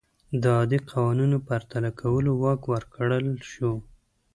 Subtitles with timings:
[0.41, 3.71] د عادي قوانینو پرتله کولو واک ورکړل شو.